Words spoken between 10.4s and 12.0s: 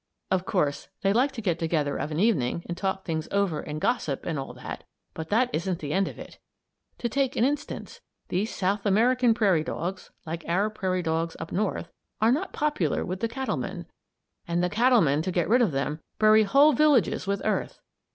our prairie dogs up North,